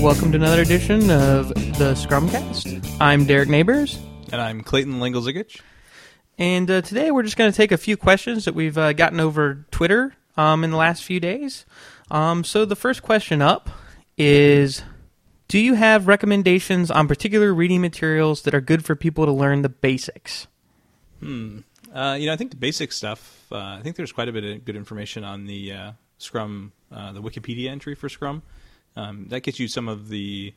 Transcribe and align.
welcome 0.00 0.32
to 0.32 0.36
another 0.36 0.62
edition 0.62 1.10
of 1.10 1.48
the 1.48 1.94
Scrumcast. 1.94 2.96
I'm 3.00 3.26
Derek 3.26 3.48
Neighbors, 3.48 3.98
And 4.32 4.40
I'm 4.40 4.62
Clayton 4.62 4.98
Lengel-Zigich. 5.00 5.60
and 6.38 6.70
uh, 6.70 6.80
today 6.82 7.10
we're 7.10 7.22
just 7.22 7.36
going 7.36 7.50
to 7.50 7.56
take 7.56 7.72
a 7.72 7.76
few 7.76 7.96
questions 7.96 8.44
that 8.46 8.54
we've 8.54 8.78
uh, 8.78 8.92
gotten 8.94 9.20
over 9.20 9.66
Twitter 9.70 10.14
um, 10.36 10.64
in 10.64 10.70
the 10.70 10.76
last 10.76 11.04
few 11.04 11.20
days. 11.20 11.66
Um, 12.10 12.44
so 12.44 12.64
the 12.64 12.76
first 12.76 13.02
question 13.02 13.42
up 13.42 13.68
is 14.16 14.82
Do 15.48 15.58
you 15.58 15.74
have 15.74 16.06
recommendations 16.06 16.90
on 16.90 17.06
particular 17.06 17.52
reading 17.52 17.80
materials 17.80 18.42
that 18.42 18.54
are 18.54 18.60
good 18.60 18.84
for 18.84 18.94
people 18.96 19.26
to 19.26 19.32
learn 19.32 19.62
the 19.62 19.68
basics? 19.68 20.46
Hmm. 21.20 21.60
Uh, 21.94 22.16
you 22.18 22.26
know, 22.26 22.32
I 22.32 22.36
think 22.36 22.52
the 22.52 22.56
basic 22.56 22.92
stuff. 22.92 23.46
Uh, 23.52 23.58
I 23.58 23.80
think 23.82 23.96
there's 23.96 24.12
quite 24.12 24.28
a 24.28 24.32
bit 24.32 24.44
of 24.44 24.64
good 24.64 24.76
information 24.76 25.24
on 25.24 25.44
the 25.46 25.72
uh, 25.72 25.92
Scrum, 26.18 26.72
uh, 26.92 27.12
the 27.12 27.20
Wikipedia 27.20 27.68
entry 27.68 27.94
for 27.94 28.08
Scrum. 28.08 28.42
Um, 28.96 29.26
that 29.28 29.42
gets 29.42 29.58
you 29.60 29.68
some 29.68 29.88
of 29.88 30.08
the, 30.08 30.52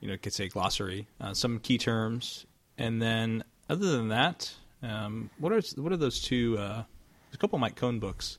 you 0.00 0.08
know, 0.08 0.16
could 0.16 0.32
say 0.32 0.48
glossary, 0.48 1.06
uh, 1.20 1.34
some 1.34 1.58
key 1.58 1.78
terms, 1.78 2.46
and 2.78 3.02
then 3.02 3.44
other 3.68 3.96
than 3.96 4.08
that, 4.08 4.54
um, 4.82 5.30
what 5.38 5.52
are 5.52 5.60
what 5.76 5.92
are 5.92 5.96
those 5.96 6.20
two? 6.20 6.56
Uh, 6.58 6.84
a 7.32 7.36
couple 7.36 7.58
Mike 7.58 7.76
Cohn 7.76 7.98
books. 7.98 8.38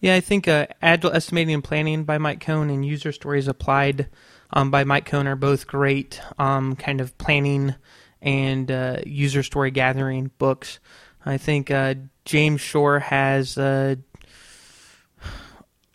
Yeah, 0.00 0.16
I 0.16 0.20
think 0.20 0.48
uh, 0.48 0.66
Agile 0.80 1.12
Estimating 1.12 1.54
and 1.54 1.62
Planning 1.62 2.04
by 2.04 2.18
Mike 2.18 2.40
Cohn 2.40 2.70
and 2.70 2.84
User 2.84 3.12
Stories 3.12 3.46
Applied 3.46 4.08
um, 4.52 4.70
by 4.70 4.84
Mike 4.84 5.06
Cohn 5.06 5.26
are 5.26 5.36
both 5.36 5.66
great 5.66 6.20
um, 6.38 6.76
kind 6.76 7.00
of 7.00 7.16
planning 7.18 7.74
and 8.20 8.70
uh, 8.70 8.98
user 9.06 9.42
story 9.42 9.70
gathering 9.70 10.30
books. 10.38 10.78
I 11.24 11.38
think 11.38 11.70
uh, 11.70 11.94
James 12.24 12.60
Shore 12.60 12.98
has 12.98 13.56
uh, 13.56 13.96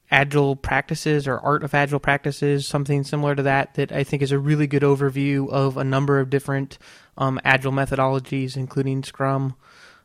Agile 0.10 0.56
Practices 0.56 1.28
or 1.28 1.40
Art 1.40 1.64
of 1.64 1.73
Agile 1.73 2.00
Practices, 2.00 2.66
something 2.66 3.04
similar 3.04 3.36
to 3.36 3.44
that, 3.44 3.73
that 3.73 3.92
I 3.92 4.04
think 4.04 4.22
is 4.22 4.31
a 4.31 4.40
really 4.40 4.68
good 4.68 4.84
overview 4.84 5.50
of 5.50 5.78
a 5.78 5.84
number 5.84 6.20
of 6.20 6.30
different 6.30 6.78
um, 7.18 7.40
Agile 7.44 7.72
methodologies, 7.73 8.56
including 8.56 9.04
Scrum. 9.04 9.56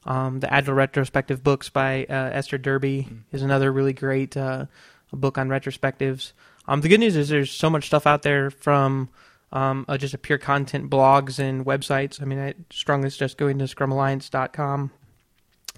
Um, 0.05 0.41
the 0.41 0.53
Agile 0.53 0.75
Retrospective 0.75 1.45
books 1.45 1.69
by 1.69 2.05
uh, 2.07 2.31
Esther 2.33 2.59
Derby 2.59 3.09
is 3.31 3.43
another 3.43 3.71
really 3.71 3.93
great 3.93 4.37
uh, 4.37 4.67
book 5.13 5.39
on 5.39 5.49
retrospectives. 5.49 6.33
Um, 6.67 6.81
the 6.81 6.89
good 6.89 7.01
news 7.01 7.17
is 7.17 7.29
there's 7.29 7.51
so 7.51 7.71
much 7.71 7.87
stuff 7.87 8.07
out 8.07 8.23
there 8.23 8.51
from 8.51 9.09
um, 9.53 9.85
uh, 9.89 9.99
just 9.99 10.15
a 10.15 10.19
pure 10.19 10.39
content 10.39 10.91
blogs 10.91 11.39
and 11.39 11.65
websites. 11.65 12.21
I 12.21 12.25
mean, 12.25 12.41
I 12.41 12.55
strongly 12.71 13.11
suggest 13.11 13.37
going 13.37 13.59
to 13.59 13.67
scrumalliance.com 13.67 14.91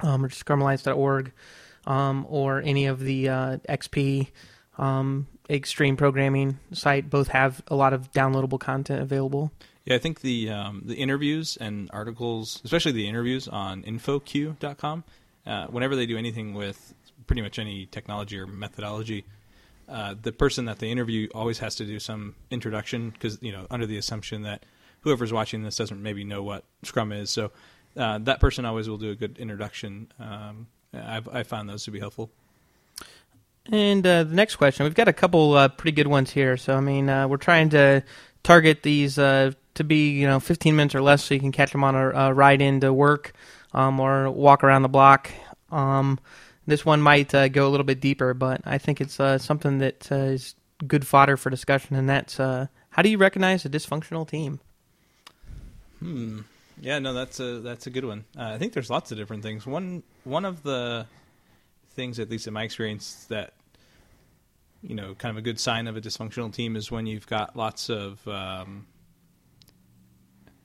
um, 0.00 0.24
or 0.24 0.28
scrumalliance.org 0.28 1.32
um, 1.86 2.26
or 2.28 2.60
any 2.60 2.86
of 2.86 3.00
the 3.00 3.28
uh, 3.28 3.56
XP 3.68 4.28
um, 4.78 5.26
extreme 5.48 5.96
programming 5.96 6.58
site. 6.72 7.10
Both 7.10 7.28
have 7.28 7.62
a 7.68 7.76
lot 7.76 7.92
of 7.92 8.12
downloadable 8.12 8.60
content 8.60 9.02
available. 9.02 9.52
Yeah, 9.84 9.96
I 9.96 9.98
think 9.98 10.20
the 10.20 10.50
um, 10.50 10.82
the 10.86 10.94
interviews 10.94 11.58
and 11.60 11.90
articles, 11.92 12.60
especially 12.64 12.92
the 12.92 13.08
interviews 13.08 13.48
on 13.48 13.82
infoq.com, 13.82 15.04
uh, 15.46 15.66
whenever 15.66 15.94
they 15.94 16.06
do 16.06 16.16
anything 16.16 16.54
with 16.54 16.94
pretty 17.26 17.42
much 17.42 17.58
any 17.58 17.86
technology 17.86 18.38
or 18.38 18.46
methodology, 18.46 19.24
uh, 19.88 20.14
the 20.20 20.32
person 20.32 20.64
that 20.66 20.78
they 20.78 20.90
interview 20.90 21.28
always 21.34 21.58
has 21.58 21.76
to 21.76 21.84
do 21.84 21.98
some 21.98 22.34
introduction 22.50 23.10
because 23.10 23.38
you 23.42 23.52
know 23.52 23.66
under 23.70 23.86
the 23.86 23.98
assumption 23.98 24.42
that 24.42 24.64
whoever's 25.00 25.32
watching 25.32 25.62
this 25.62 25.76
doesn't 25.76 26.02
maybe 26.02 26.24
know 26.24 26.42
what 26.42 26.64
Scrum 26.82 27.12
is, 27.12 27.30
so 27.30 27.52
uh, 27.96 28.18
that 28.18 28.40
person 28.40 28.64
always 28.64 28.88
will 28.88 28.96
do 28.96 29.10
a 29.10 29.14
good 29.14 29.38
introduction. 29.38 30.10
Um, 30.18 30.66
I've 30.94 31.28
I 31.28 31.42
found 31.42 31.68
those 31.68 31.84
to 31.84 31.90
be 31.90 31.98
helpful. 31.98 32.30
And 33.70 34.06
uh, 34.06 34.24
the 34.24 34.34
next 34.34 34.56
question, 34.56 34.84
we've 34.84 34.94
got 34.94 35.08
a 35.08 35.12
couple 35.12 35.54
uh, 35.54 35.68
pretty 35.68 35.94
good 35.94 36.06
ones 36.06 36.30
here. 36.30 36.56
So 36.56 36.76
I 36.76 36.80
mean, 36.80 37.08
uh, 37.08 37.28
we're 37.28 37.38
trying 37.38 37.70
to 37.70 38.02
target 38.42 38.82
these 38.82 39.18
uh, 39.18 39.52
to 39.74 39.84
be 39.84 40.10
you 40.10 40.26
know 40.26 40.40
15 40.40 40.76
minutes 40.76 40.94
or 40.94 41.02
less, 41.02 41.24
so 41.24 41.34
you 41.34 41.40
can 41.40 41.52
catch 41.52 41.72
them 41.72 41.84
on 41.84 41.94
a, 41.94 42.10
a 42.10 42.32
ride 42.32 42.60
into 42.60 42.92
work 42.92 43.32
um, 43.72 44.00
or 44.00 44.30
walk 44.30 44.62
around 44.62 44.82
the 44.82 44.88
block. 44.88 45.30
Um, 45.70 46.18
this 46.66 46.84
one 46.84 47.02
might 47.02 47.34
uh, 47.34 47.48
go 47.48 47.66
a 47.66 47.70
little 47.70 47.84
bit 47.84 48.00
deeper, 48.00 48.32
but 48.34 48.60
I 48.64 48.78
think 48.78 49.00
it's 49.00 49.20
uh, 49.20 49.38
something 49.38 49.78
that 49.78 50.10
uh, 50.10 50.16
is 50.16 50.54
good 50.86 51.06
fodder 51.06 51.36
for 51.36 51.50
discussion, 51.50 51.96
and 51.96 52.08
that's 52.08 52.38
uh, 52.38 52.68
how 52.90 53.02
do 53.02 53.08
you 53.08 53.18
recognize 53.18 53.64
a 53.64 53.68
dysfunctional 53.68 54.28
team? 54.28 54.60
Hmm. 55.98 56.40
Yeah, 56.80 56.98
no, 56.98 57.12
that's 57.12 57.40
a 57.40 57.60
that's 57.60 57.86
a 57.86 57.90
good 57.90 58.04
one. 58.04 58.24
Uh, 58.36 58.52
I 58.54 58.58
think 58.58 58.72
there's 58.72 58.90
lots 58.90 59.12
of 59.12 59.18
different 59.18 59.42
things. 59.42 59.66
One 59.66 60.02
one 60.24 60.44
of 60.44 60.62
the 60.62 61.06
things, 61.90 62.18
at 62.18 62.30
least 62.30 62.46
in 62.46 62.52
my 62.52 62.64
experience, 62.64 63.26
that 63.28 63.54
you 64.84 64.94
know, 64.94 65.14
kind 65.14 65.30
of 65.30 65.38
a 65.38 65.42
good 65.42 65.58
sign 65.58 65.86
of 65.86 65.96
a 65.96 66.00
dysfunctional 66.00 66.52
team 66.52 66.76
is 66.76 66.90
when 66.90 67.06
you've 67.06 67.26
got 67.26 67.56
lots 67.56 67.88
of, 67.88 68.26
um, 68.28 68.86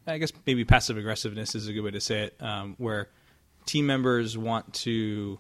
I 0.06 0.18
guess 0.18 0.34
maybe 0.46 0.66
passive 0.66 0.98
aggressiveness 0.98 1.56
is 1.56 1.70
a 1.70 1.74
good 1.74 1.84
way 1.84 1.92
to 1.92 2.02
say 2.02 2.24
it, 2.24 2.36
um, 2.42 2.76
where 2.78 3.08
team 3.66 3.86
members 3.86 4.38
want 4.38 4.74
to, 4.74 5.40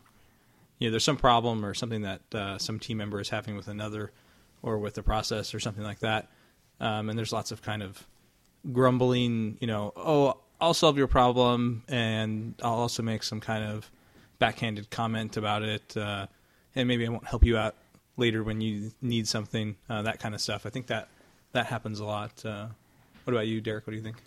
you 0.79 0.88
know, 0.88 0.91
there's 0.91 1.03
some 1.03 1.18
problem 1.18 1.66
or 1.66 1.74
something 1.74 2.03
that 2.03 2.22
uh, 2.34 2.58
some 2.58 2.79
team 2.79 2.97
member 2.97 3.19
is 3.19 3.28
having 3.28 3.58
with 3.58 3.68
another, 3.68 4.13
or 4.62 4.78
with 4.78 4.94
the 4.94 5.03
process 5.03 5.53
or 5.53 5.59
something 5.59 5.84
like 5.84 6.00
that, 6.00 6.29
um, 6.79 7.09
and 7.09 7.19
there's 7.19 7.34
lots 7.34 7.52
of 7.52 7.62
kind 7.62 7.84
of 7.84 8.08
grumbling, 8.72 9.58
you 9.59 9.68
know, 9.68 9.91
oh, 9.97 10.38
I'll 10.62 10.74
solve 10.74 10.97
your 10.97 11.08
problem, 11.08 11.84
and 11.88 12.56
I'll 12.62 12.74
also 12.74 13.02
make 13.03 13.24
some 13.24 13.40
kind 13.40 13.64
of 13.64 13.90
backhanded 14.40 14.90
comment 14.90 15.38
about 15.38 15.64
it, 15.64 15.96
uh, 15.96 16.28
and 16.75 16.88
maybe 16.88 17.06
I 17.06 17.09
won't 17.09 17.28
help 17.28 17.44
you 17.44 17.58
out 17.58 17.75
later 18.18 18.44
when 18.44 18.62
you 18.62 18.92
need 19.02 19.28
something, 19.28 19.75
uh, 19.90 20.02
that 20.02 20.20
kind 20.20 20.36
of 20.36 20.42
stuff. 20.42 20.66
I 20.66 20.70
think 20.70 20.88
that 20.88 21.08
that 21.53 21.68
happens 21.68 22.00
a 22.00 22.06
lot. 22.06 22.46
Uh, 22.46 22.68
what 23.24 23.34
about 23.34 23.47
you, 23.47 23.62
Derek? 23.62 23.88
What 23.88 23.92
do 23.92 23.97
you 23.97 24.03
think? 24.03 24.18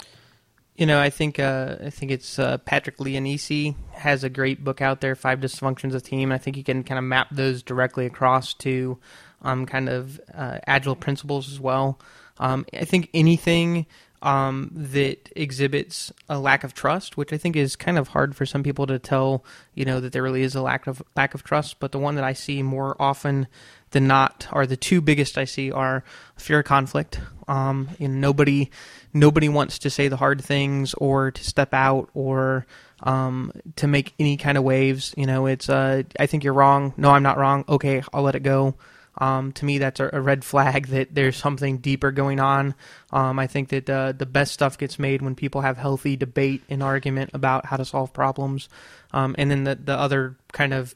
You 0.77 0.87
know, 0.87 1.01
I 1.01 1.11
think 1.11 1.39
uh, 1.39 1.77
I 1.85 1.91
think 1.91 2.11
it's 2.11 2.39
uh, 2.39 2.57
Patrick 2.59 2.97
Lencioni 2.97 3.75
has 3.93 4.25
a 4.25 4.31
great 4.31 4.65
book 4.65 4.81
out 4.81 5.03
there, 5.03 5.15
Five 5.15 5.41
Dysfunctions 5.41 5.93
of 5.95 6.03
Team. 6.03 6.33
I 6.33 6.39
think 6.39 6.57
you 6.57 6.65
can 6.65 6.83
kind 6.83 6.99
of 6.99 7.05
map 7.05 7.29
those 7.31 7.63
directly 7.63 8.07
across 8.07 8.55
to 8.55 8.99
um, 9.43 9.67
kind 9.67 9.91
of 9.91 10.19
uh, 10.35 10.59
agile 10.67 10.97
principles 10.97 11.53
as 11.53 11.61
well. 11.61 12.01
Um, 12.39 12.65
I 12.73 12.87
think 12.87 13.11
anything 13.13 13.87
um, 14.23 14.71
that 14.73 15.31
exhibits 15.37 16.13
a 16.29 16.39
lack 16.39 16.65
of 16.65 16.75
trust, 16.75 17.17
which 17.17 17.33
I 17.33 17.37
think 17.37 17.57
is 17.57 17.77
kind 17.77 17.99
of 17.99 18.09
hard 18.09 18.35
for 18.37 18.47
some 18.47 18.63
people 18.63 18.87
to 18.87 18.99
tell, 18.99 19.45
you 19.75 19.85
know, 19.85 20.01
that 20.01 20.13
there 20.13 20.23
really 20.23 20.43
is 20.43 20.55
a 20.55 20.63
lack 20.63 20.87
of 20.87 21.03
lack 21.17 21.35
of 21.35 21.43
trust. 21.43 21.81
But 21.81 21.93
the 21.93 21.99
one 21.99 22.15
that 22.15 22.25
I 22.25 22.33
see 22.33 22.63
more 22.63 22.97
often 23.01 23.49
than 23.91 24.07
not, 24.07 24.47
are 24.53 24.67
the 24.67 24.77
two 24.77 25.01
biggest 25.01 25.37
I 25.37 25.45
see 25.45 25.71
are 25.71 26.05
fear 26.37 26.61
of 26.61 26.65
conflict. 26.65 27.21
Um, 27.49 27.89
and 27.99 28.21
nobody 28.21 28.71
nobody 29.13 29.49
wants 29.49 29.81
to 29.81 29.91
say 29.91 30.09
the 30.09 30.17
hard 30.17 30.43
things 30.43 30.95
or 30.95 31.31
to 31.31 31.45
step 31.45 31.75
out 31.75 32.09
or 32.15 32.67
um, 33.03 33.53
to 33.77 33.87
make 33.87 34.15
any 34.19 34.37
kind 34.37 34.57
of 34.57 34.65
waves. 34.65 35.13
You 35.17 35.27
know, 35.27 35.47
it's 35.47 35.69
uh, 35.69 36.05
I 36.19 36.27
think 36.27 36.45
you're 36.45 36.55
wrong. 36.55 36.95
No, 36.97 37.11
I'm 37.11 37.23
not 37.23 37.39
wrong. 37.39 37.65
Okay, 37.69 38.03
I'll 38.13 38.23
let 38.23 38.37
it 38.37 38.43
go. 38.43 38.77
Um, 39.19 39.53
to 39.53 39.65
me, 39.65 39.79
that's 39.79 40.01
a, 40.01 40.21
red 40.21 40.45
flag 40.45 40.89
that 40.89 41.15
there's 41.15 41.37
something 41.37 41.79
deeper 41.79 42.13
going 42.13 42.41
on. 42.41 42.75
Um, 43.13 43.39
I 43.39 43.47
think 43.47 43.69
that 43.69 43.91
uh, 43.91 44.13
the 44.13 44.27
best 44.27 44.53
stuff 44.53 44.79
gets 44.79 44.99
made 44.99 45.23
when 45.23 45.35
people 45.35 45.61
have 45.61 45.77
healthy 45.77 46.17
debate 46.17 46.63
and 46.71 46.83
argument 46.83 47.31
about 47.35 47.67
how 47.67 47.77
to 47.77 47.85
solve 47.85 48.13
problems. 48.13 48.69
Um, 49.13 49.35
and 49.39 49.51
then 49.51 49.65
the, 49.65 49.75
the 49.75 49.95
other 49.99 50.37
kind 50.53 50.73
of 50.73 50.95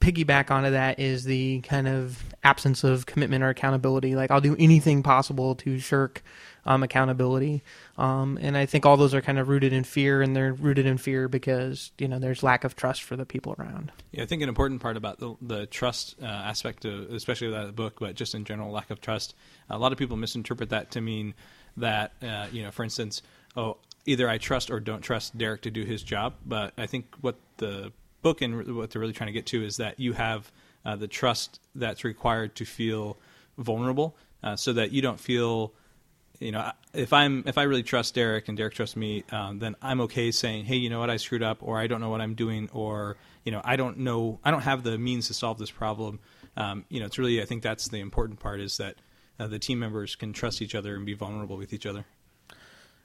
piggyback 0.00 0.50
onto 0.50 0.70
that 0.70 0.98
is 0.98 1.24
the 1.24 1.60
kind 1.60 1.88
of 1.88 2.22
absence 2.42 2.84
of 2.84 3.06
commitment 3.06 3.42
or 3.42 3.48
accountability. 3.48 4.14
Like, 4.14 4.30
I'll 4.30 4.40
do 4.40 4.56
anything 4.58 5.02
possible 5.02 5.54
to 5.56 5.78
shirk 5.78 6.22
um, 6.66 6.82
accountability. 6.82 7.62
Um, 7.98 8.38
and 8.40 8.56
I 8.56 8.66
think 8.66 8.86
all 8.86 8.96
those 8.96 9.14
are 9.14 9.20
kind 9.20 9.38
of 9.38 9.48
rooted 9.48 9.72
in 9.72 9.84
fear, 9.84 10.22
and 10.22 10.34
they're 10.34 10.52
rooted 10.52 10.86
in 10.86 10.98
fear 10.98 11.28
because 11.28 11.92
you 11.98 12.08
know 12.08 12.18
there's 12.18 12.42
lack 12.42 12.64
of 12.64 12.76
trust 12.76 13.02
for 13.02 13.16
the 13.16 13.26
people 13.26 13.54
around. 13.58 13.92
Yeah, 14.12 14.22
I 14.22 14.26
think 14.26 14.42
an 14.42 14.48
important 14.48 14.80
part 14.80 14.96
about 14.96 15.18
the, 15.18 15.34
the 15.40 15.66
trust 15.66 16.16
uh, 16.22 16.26
aspect, 16.26 16.84
of, 16.84 17.10
especially 17.12 17.48
of 17.48 17.52
that 17.54 17.76
book, 17.76 17.96
but 18.00 18.14
just 18.14 18.34
in 18.34 18.44
general, 18.44 18.70
lack 18.70 18.90
of 18.90 19.00
trust. 19.00 19.34
A 19.68 19.78
lot 19.78 19.92
of 19.92 19.98
people 19.98 20.16
misinterpret 20.16 20.70
that 20.70 20.90
to 20.92 21.00
mean 21.00 21.34
that 21.76 22.12
uh, 22.22 22.46
you 22.52 22.62
know, 22.62 22.70
for 22.70 22.84
instance, 22.84 23.22
oh, 23.56 23.76
either 24.06 24.28
I 24.28 24.38
trust 24.38 24.70
or 24.70 24.80
don't 24.80 25.02
trust 25.02 25.36
Derek 25.36 25.62
to 25.62 25.70
do 25.70 25.84
his 25.84 26.02
job. 26.02 26.34
But 26.44 26.72
I 26.76 26.86
think 26.86 27.06
what 27.20 27.36
the 27.58 27.92
book 28.22 28.42
and 28.42 28.76
what 28.76 28.90
they're 28.90 29.00
really 29.00 29.12
trying 29.12 29.28
to 29.28 29.32
get 29.32 29.46
to 29.46 29.64
is 29.64 29.76
that 29.78 29.98
you 29.98 30.12
have 30.12 30.50
uh, 30.84 30.96
the 30.96 31.08
trust 31.08 31.60
that's 31.74 32.04
required 32.04 32.54
to 32.56 32.64
feel 32.64 33.16
vulnerable, 33.58 34.16
uh, 34.42 34.56
so 34.56 34.72
that 34.72 34.92
you 34.92 35.02
don't 35.02 35.20
feel 35.20 35.72
you 36.40 36.52
know, 36.52 36.72
if 36.94 37.12
I'm 37.12 37.44
if 37.46 37.58
I 37.58 37.64
really 37.64 37.82
trust 37.82 38.14
Derek 38.14 38.48
and 38.48 38.56
Derek 38.56 38.74
trusts 38.74 38.96
me, 38.96 39.24
um, 39.30 39.58
then 39.58 39.76
I'm 39.82 40.00
okay 40.02 40.30
saying, 40.30 40.64
hey, 40.64 40.76
you 40.76 40.88
know 40.88 40.98
what, 40.98 41.10
I 41.10 41.18
screwed 41.18 41.42
up, 41.42 41.58
or 41.60 41.78
I 41.78 41.86
don't 41.86 42.00
know 42.00 42.08
what 42.08 42.22
I'm 42.22 42.34
doing, 42.34 42.68
or 42.72 43.16
you 43.44 43.52
know, 43.52 43.60
I 43.62 43.76
don't 43.76 43.98
know, 43.98 44.40
I 44.42 44.50
don't 44.50 44.62
have 44.62 44.82
the 44.82 44.98
means 44.98 45.28
to 45.28 45.34
solve 45.34 45.58
this 45.58 45.70
problem. 45.70 46.18
Um, 46.56 46.84
you 46.88 46.98
know, 46.98 47.06
it's 47.06 47.18
really, 47.18 47.40
I 47.40 47.44
think 47.44 47.62
that's 47.62 47.88
the 47.88 48.00
important 48.00 48.40
part 48.40 48.60
is 48.60 48.78
that 48.78 48.96
uh, 49.38 49.46
the 49.46 49.58
team 49.58 49.78
members 49.78 50.16
can 50.16 50.32
trust 50.32 50.60
each 50.60 50.74
other 50.74 50.96
and 50.96 51.06
be 51.06 51.14
vulnerable 51.14 51.56
with 51.56 51.72
each 51.72 51.86
other. 51.86 52.04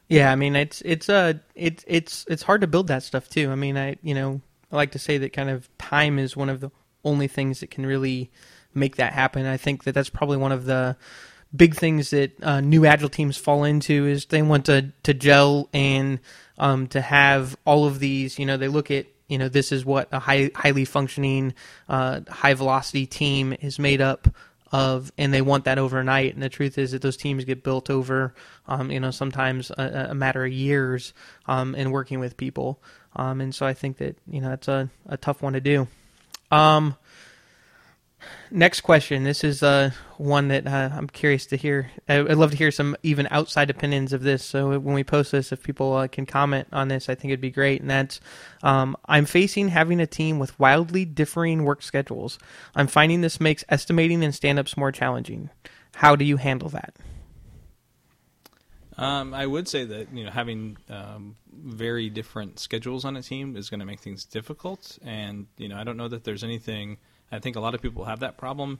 Yeah, 0.07 0.31
I 0.31 0.35
mean, 0.35 0.55
it's 0.55 0.81
it's 0.81 1.09
uh 1.09 1.33
it's 1.55 1.83
it's 1.87 2.25
it's 2.29 2.43
hard 2.43 2.61
to 2.61 2.67
build 2.67 2.87
that 2.87 3.03
stuff 3.03 3.29
too. 3.29 3.51
I 3.51 3.55
mean, 3.55 3.77
I 3.77 3.97
you 4.01 4.13
know 4.13 4.41
I 4.71 4.77
like 4.77 4.91
to 4.91 4.99
say 4.99 5.17
that 5.17 5.33
kind 5.33 5.49
of 5.49 5.67
time 5.77 6.19
is 6.19 6.37
one 6.37 6.49
of 6.49 6.61
the 6.61 6.71
only 7.03 7.27
things 7.27 7.59
that 7.59 7.69
can 7.71 7.85
really 7.85 8.31
make 8.73 8.97
that 8.97 9.13
happen. 9.13 9.45
I 9.45 9.57
think 9.57 9.83
that 9.83 9.93
that's 9.93 10.09
probably 10.09 10.37
one 10.37 10.51
of 10.51 10.65
the 10.65 10.95
big 11.55 11.75
things 11.75 12.09
that 12.11 12.43
uh, 12.43 12.61
new 12.61 12.85
agile 12.85 13.09
teams 13.09 13.37
fall 13.37 13.63
into 13.63 14.05
is 14.07 14.25
they 14.25 14.41
want 14.41 14.65
to 14.65 14.91
to 15.03 15.13
gel 15.13 15.69
and 15.73 16.19
um, 16.57 16.87
to 16.87 17.01
have 17.01 17.55
all 17.65 17.85
of 17.85 17.99
these. 17.99 18.39
You 18.39 18.45
know, 18.45 18.57
they 18.57 18.67
look 18.67 18.91
at 18.91 19.07
you 19.27 19.37
know 19.37 19.49
this 19.49 19.71
is 19.71 19.85
what 19.85 20.09
a 20.11 20.19
high, 20.19 20.51
highly 20.55 20.85
functioning, 20.85 21.53
uh, 21.89 22.21
high 22.29 22.53
velocity 22.53 23.05
team 23.05 23.55
is 23.61 23.79
made 23.79 24.01
up 24.01 24.27
of, 24.71 25.11
and 25.17 25.33
they 25.33 25.41
want 25.41 25.65
that 25.65 25.77
overnight. 25.77 26.33
And 26.33 26.43
the 26.43 26.49
truth 26.49 26.77
is 26.77 26.91
that 26.91 27.01
those 27.01 27.17
teams 27.17 27.45
get 27.45 27.63
built 27.63 27.89
over, 27.89 28.33
um, 28.67 28.91
you 28.91 28.99
know, 28.99 29.11
sometimes 29.11 29.71
a, 29.71 30.07
a 30.09 30.15
matter 30.15 30.43
of 30.43 30.51
years 30.51 31.13
um, 31.45 31.75
in 31.75 31.91
working 31.91 32.19
with 32.19 32.35
people. 32.35 32.81
Um, 33.15 33.39
and 33.41 33.55
so 33.55 33.65
I 33.65 33.73
think 33.73 33.97
that 33.97 34.17
you 34.27 34.41
know 34.41 34.49
that's 34.49 34.67
a, 34.67 34.89
a 35.07 35.17
tough 35.17 35.41
one 35.41 35.53
to 35.53 35.61
do. 35.61 35.87
Um, 36.51 36.95
next 38.51 38.81
question. 38.81 39.23
This 39.23 39.43
is 39.43 39.63
uh, 39.63 39.91
one 40.17 40.47
that 40.49 40.67
uh, 40.67 40.89
I'm 40.93 41.07
curious 41.07 41.45
to 41.47 41.55
hear. 41.55 41.91
I'd 42.07 42.35
love 42.35 42.51
to 42.51 42.57
hear 42.57 42.71
some 42.71 42.95
even 43.03 43.27
outside 43.31 43.69
opinions 43.69 44.13
of 44.13 44.23
this. 44.23 44.43
So 44.43 44.79
when 44.79 44.95
we 44.95 45.03
post 45.03 45.31
this, 45.31 45.51
if 45.51 45.63
people 45.63 45.93
uh, 45.93 46.07
can 46.07 46.25
comment 46.25 46.67
on 46.71 46.87
this, 46.87 47.09
I 47.09 47.15
think 47.15 47.31
it'd 47.31 47.41
be 47.41 47.51
great. 47.51 47.81
And 47.81 47.89
that's 47.89 48.19
um, 48.63 48.95
I'm 49.05 49.25
facing 49.25 49.69
having 49.69 49.99
a 49.99 50.07
team 50.07 50.39
with 50.39 50.57
wildly 50.59 51.05
differing 51.05 51.63
work 51.63 51.81
schedules. 51.81 52.39
I'm 52.75 52.87
finding 52.87 53.21
this 53.21 53.39
makes 53.39 53.63
estimating 53.69 54.23
and 54.23 54.33
stand 54.33 54.59
ups 54.59 54.77
more 54.77 54.91
challenging. 54.91 55.49
How 55.95 56.15
do 56.15 56.25
you 56.25 56.37
handle 56.37 56.69
that? 56.69 56.95
Um, 58.97 59.33
I 59.33 59.45
would 59.45 59.67
say 59.67 59.83
that 59.85 60.13
you 60.13 60.23
know 60.23 60.31
having 60.31 60.77
um, 60.89 61.35
very 61.51 62.09
different 62.09 62.59
schedules 62.59 63.03
on 63.03 63.17
a 63.17 63.21
team 63.21 63.57
is 63.57 63.69
going 63.69 63.81
to 63.81 63.85
make 63.85 63.99
things 63.99 64.23
difficult, 64.23 64.97
and 65.03 65.47
you 65.57 65.67
know 65.67 65.77
I 65.77 65.83
don't 65.83 65.97
know 65.97 66.07
that 66.07 66.23
there's 66.23 66.43
anything 66.43 66.97
I 67.31 67.39
think 67.39 67.55
a 67.55 67.59
lot 67.59 67.75
of 67.75 67.81
people 67.81 68.05
have 68.05 68.19
that 68.19 68.37
problem, 68.37 68.79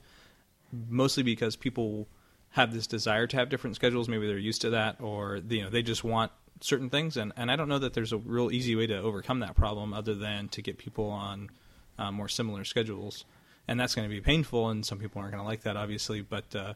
mostly 0.90 1.24
because 1.24 1.56
people 1.56 2.08
have 2.52 2.74
this 2.74 2.88
desire 2.88 3.28
to 3.28 3.38
have 3.38 3.50
different 3.50 3.76
schedules. 3.76 4.08
Maybe 4.08 4.28
they're 4.28 4.38
used 4.38 4.62
to 4.62 4.70
that, 4.72 5.02
or 5.02 5.42
you 5.50 5.64
know 5.64 5.70
they 5.70 5.82
just 5.82 6.04
want 6.04 6.32
certain 6.62 6.90
things. 6.90 7.18
And, 7.18 7.34
and 7.36 7.52
I 7.52 7.56
don't 7.56 7.68
know 7.68 7.80
that 7.80 7.94
there's 7.94 8.14
a 8.14 8.18
real 8.18 8.52
easy 8.52 8.76
way 8.76 8.88
to 8.88 8.98
overcome 8.98 9.40
that 9.40 9.56
problem 9.56 9.94
other 9.94 10.16
than 10.16 10.48
to 10.50 10.62
get 10.62 10.78
people 10.78 11.10
on 11.10 11.50
uh, 11.98 12.12
more 12.12 12.30
similar 12.30 12.64
schedules. 12.64 13.26
And 13.68 13.80
that's 13.80 13.96
going 13.96 14.08
to 14.08 14.14
be 14.14 14.22
painful, 14.22 14.70
and 14.70 14.86
some 14.86 15.00
people 15.00 15.20
aren't 15.20 15.34
going 15.34 15.44
to 15.44 15.48
like 15.48 15.64
that, 15.64 15.76
obviously. 15.76 16.22
But 16.22 16.56
uh, 16.56 16.74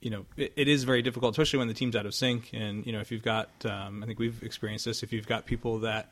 you 0.00 0.10
know, 0.10 0.26
it, 0.36 0.52
it 0.56 0.68
is 0.68 0.84
very 0.84 1.02
difficult, 1.02 1.34
especially 1.34 1.60
when 1.60 1.68
the 1.68 1.74
team's 1.74 1.94
out 1.94 2.06
of 2.06 2.14
sync. 2.14 2.50
And 2.52 2.84
you 2.86 2.92
know, 2.92 3.00
if 3.00 3.12
you've 3.12 3.22
got, 3.22 3.50
um, 3.64 4.02
I 4.02 4.06
think 4.06 4.18
we've 4.18 4.42
experienced 4.42 4.84
this. 4.84 5.02
If 5.02 5.12
you've 5.12 5.28
got 5.28 5.46
people 5.46 5.80
that 5.80 6.10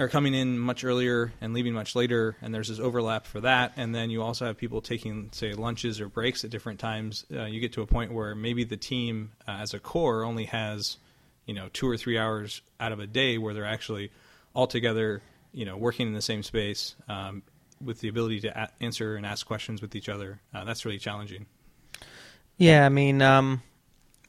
are 0.00 0.08
coming 0.08 0.32
in 0.32 0.58
much 0.58 0.82
earlier 0.82 1.30
and 1.42 1.52
leaving 1.52 1.74
much 1.74 1.94
later, 1.94 2.34
and 2.40 2.54
there's 2.54 2.68
this 2.68 2.80
overlap 2.80 3.26
for 3.26 3.40
that. 3.42 3.74
And 3.76 3.94
then 3.94 4.08
you 4.08 4.22
also 4.22 4.46
have 4.46 4.56
people 4.56 4.80
taking, 4.80 5.28
say, 5.32 5.52
lunches 5.52 6.00
or 6.00 6.08
breaks 6.08 6.42
at 6.42 6.50
different 6.50 6.80
times. 6.80 7.26
Uh, 7.32 7.44
you 7.44 7.60
get 7.60 7.74
to 7.74 7.82
a 7.82 7.86
point 7.86 8.12
where 8.12 8.34
maybe 8.34 8.64
the 8.64 8.78
team, 8.78 9.32
uh, 9.46 9.58
as 9.60 9.74
a 9.74 9.78
core, 9.78 10.24
only 10.24 10.46
has, 10.46 10.96
you 11.44 11.52
know, 11.52 11.68
two 11.74 11.86
or 11.86 11.98
three 11.98 12.16
hours 12.16 12.62
out 12.80 12.92
of 12.92 12.98
a 12.98 13.06
day 13.06 13.36
where 13.36 13.52
they're 13.52 13.66
actually 13.66 14.10
all 14.54 14.66
together, 14.66 15.20
you 15.52 15.66
know, 15.66 15.76
working 15.76 16.06
in 16.06 16.14
the 16.14 16.22
same 16.22 16.42
space 16.42 16.94
um, 17.08 17.42
with 17.84 18.00
the 18.00 18.08
ability 18.08 18.40
to 18.40 18.58
a- 18.58 18.70
answer 18.80 19.16
and 19.16 19.26
ask 19.26 19.46
questions 19.46 19.82
with 19.82 19.94
each 19.94 20.08
other. 20.08 20.40
Uh, 20.54 20.64
that's 20.64 20.86
really 20.86 20.98
challenging. 20.98 21.44
Yeah, 22.56 22.86
I 22.86 22.88
mean, 22.88 23.20
um, 23.20 23.62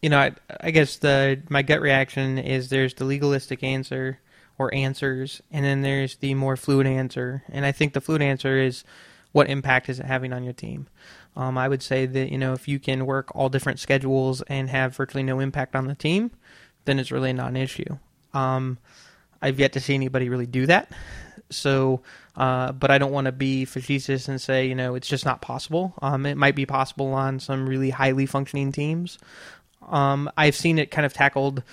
you 0.02 0.10
know, 0.10 0.20
I, 0.20 0.34
I 0.60 0.72
guess 0.72 0.98
the 0.98 1.42
my 1.48 1.62
gut 1.62 1.80
reaction 1.80 2.38
is 2.40 2.70
there's 2.70 2.94
the 2.94 3.06
legalistic 3.06 3.64
answer 3.64 4.20
or 4.62 4.74
answers, 4.76 5.42
and 5.52 5.66
then 5.66 5.82
there's 5.82 6.18
the 6.18 6.36
more 6.36 6.56
fluid 6.56 6.86
answer. 6.86 7.44
And 7.50 7.66
I 7.66 7.72
think 7.72 7.94
the 7.94 8.02
fluid 8.02 8.22
answer 8.22 8.60
is 8.60 8.84
what 9.32 9.50
impact 9.50 9.90
is 9.90 10.00
it 10.00 10.06
having 10.06 10.34
on 10.34 10.44
your 10.44 10.54
team. 10.54 10.88
Um, 11.36 11.58
I 11.58 11.68
would 11.68 11.82
say 11.82 12.06
that 12.06 12.32
you 12.32 12.38
know 12.38 12.54
if 12.54 12.68
you 12.68 12.80
can 12.80 13.06
work 13.06 13.36
all 13.36 13.50
different 13.50 13.80
schedules 13.80 14.44
and 14.44 14.70
have 14.70 14.96
virtually 14.96 15.24
no 15.24 15.40
impact 15.40 15.76
on 15.76 15.88
the 15.88 15.96
team, 15.96 16.32
then 16.86 17.00
it's 17.00 17.12
really 17.12 17.34
not 17.34 17.50
an 17.50 17.58
issue. 17.58 17.98
Um, 18.34 18.78
I've 19.42 19.60
yet 19.60 19.74
to 19.74 19.80
see 19.80 19.96
anybody 19.96 20.30
really 20.30 20.46
do 20.46 20.68
that. 20.68 20.92
So, 21.50 22.02
uh, 22.36 22.72
but 22.74 22.92
I 22.92 23.00
don't 23.00 23.12
want 23.12 23.26
to 23.26 23.32
be 23.32 23.66
facetious 23.66 24.28
and 24.28 24.40
say 24.40 24.68
you 24.68 24.76
know 24.76 24.94
it's 24.94 25.08
just 25.08 25.26
not 25.26 25.42
possible. 25.42 25.96
Um, 26.04 26.26
it 26.28 26.38
might 26.38 26.56
be 26.56 26.68
possible 26.68 27.14
on 27.14 27.40
some 27.40 27.68
really 27.68 27.90
highly 27.90 28.28
functioning 28.28 28.72
teams. 28.72 29.18
Um, 29.88 30.30
I've 30.38 30.56
seen 30.56 30.78
it 30.78 30.92
kind 30.92 31.06
of 31.08 31.14
tackled 31.14 31.64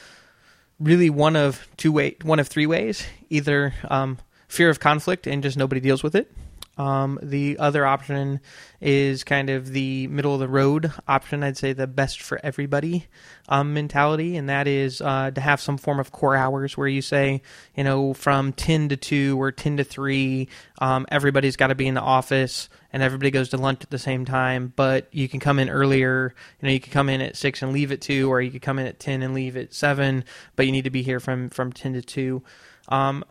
really 0.81 1.11
one 1.11 1.37
of 1.37 1.69
two 1.77 1.93
way, 1.93 2.17
one 2.23 2.39
of 2.39 2.49
three 2.49 2.67
ways. 2.67 3.05
Either 3.31 3.75
um, 3.91 4.19
fear 4.49 4.71
of 4.71 4.81
conflict 4.81 5.27
and 5.27 5.43
just 5.43 5.57
nobody 5.57 5.81
deals 5.81 6.03
with 6.03 6.15
it. 6.15 6.33
Um, 6.79 7.19
the 7.23 7.59
other 7.59 7.85
option 7.85 8.41
is 8.81 9.25
kind 9.25 9.51
of 9.51 9.73
the 9.73 10.07
middle 10.07 10.33
of 10.33 10.41
the 10.41 10.49
road 10.49 10.93
option. 11.09 11.43
I'd 11.43 11.57
say 11.57 11.73
the 11.73 11.89
best 11.89 12.23
for 12.23 12.41
everybody 12.43 13.07
um, 13.49 13.75
mentality, 13.75 14.37
and 14.37 14.49
that 14.49 14.69
is 14.69 15.01
uh, 15.01 15.33
to 15.33 15.41
have 15.41 15.61
some 15.61 15.77
form 15.77 15.99
of 15.99 16.13
core 16.13 16.37
hours 16.37 16.77
where 16.77 16.87
you 16.87 17.03
say, 17.03 17.43
you 17.75 17.83
know, 17.83 18.15
from 18.15 18.53
10 18.53 18.91
to 18.91 18.97
2 18.97 19.41
or 19.41 19.51
10 19.51 19.79
to 19.79 19.85
3, 19.85 20.49
um, 20.81 21.07
everybody's 21.11 21.57
got 21.57 21.67
to 21.69 21.75
be 21.75 21.89
in 21.89 21.95
the 21.95 22.01
office 22.01 22.69
and 22.93 23.03
everybody 23.03 23.31
goes 23.31 23.51
to 23.51 23.57
lunch 23.57 23.83
at 23.83 23.91
the 23.91 23.99
same 23.99 24.25
time, 24.25 24.73
but 24.75 25.09
you 25.13 25.29
can 25.29 25.41
come 25.41 25.59
in 25.59 25.69
earlier. 25.69 26.35
You 26.61 26.67
know, 26.67 26.73
you 26.73 26.81
could 26.81 26.93
come 26.93 27.09
in 27.09 27.21
at 27.21 27.37
6 27.37 27.63
and 27.63 27.73
leave 27.73 27.93
at 27.93 28.01
2, 28.01 28.31
or 28.31 28.41
you 28.41 28.51
could 28.51 28.63
come 28.63 28.79
in 28.79 28.87
at 28.87 29.01
10 29.01 29.23
and 29.23 29.35
leave 29.35 29.57
at 29.57 29.75
7, 29.75 30.25
but 30.57 30.67
you 30.67 30.73
need 30.73 30.85
to 30.85 30.91
be 30.91 31.03
here 31.03 31.21
from, 31.21 31.51
from 31.51 31.73
10 31.73 31.95
to 31.95 32.03
2. 32.03 32.43
Um, 32.89 33.25